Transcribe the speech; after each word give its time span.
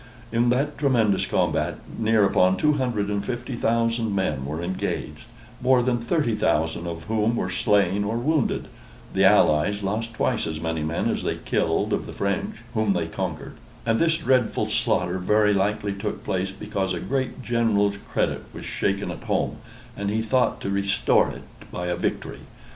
In 0.31 0.49
that 0.49 0.79
tremendous 0.79 1.27
combat 1.27 1.77
near 1.99 2.25
upon 2.25 2.57
two 2.57 2.73
hundred 2.73 3.07
and 3.09 3.23
fifty 3.23 3.55
thousand 3.55 4.15
men 4.15 4.45
were 4.47 4.59
engaged, 4.63 5.25
more 5.61 5.83
than 5.83 5.99
thirty 5.99 6.33
thousand 6.33 6.87
of 6.87 7.03
whom 7.03 7.35
were 7.35 7.51
slain 7.51 8.03
or 8.03 8.17
wounded 8.17 8.67
(the 9.13 9.25
Allies 9.25 9.83
lost 9.83 10.15
twice 10.15 10.47
as 10.47 10.59
many 10.59 10.81
men 10.81 11.07
as 11.07 11.21
they 11.21 11.35
killed 11.35 11.93
of 11.93 12.07
the 12.07 12.13
French, 12.13 12.55
whom 12.73 12.93
they 12.93 13.05
conquered): 13.05 13.57
and 13.85 13.99
this 13.99 14.17
dreadful 14.17 14.65
slaughter 14.65 15.19
very 15.19 15.53
likely 15.53 15.93
took 15.93 16.23
place 16.23 16.49
because 16.49 16.95
a 16.95 16.99
great 16.99 17.43
general's 17.43 17.97
credit 18.11 18.43
was 18.55 18.65
shaken 18.65 19.11
at 19.11 19.25
home, 19.25 19.57
and 19.95 20.09
he 20.09 20.23
thought 20.23 20.59
to 20.61 20.71
restore 20.71 21.29
it 21.29 21.43
by 21.71 21.85
a 21.85 21.95
victory. 21.95 22.39